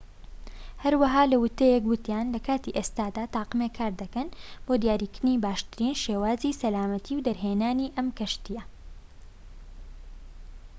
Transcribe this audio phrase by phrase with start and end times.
[0.83, 4.27] هەروەها لە ووتەیەک وتیان لە کاتی ئێستادا تاقمێک کار دەکەن
[4.65, 8.63] بۆ دیاریکردنی باشترین شێوازی سەلامەتی دەرهێنانی ئەم کەشتیە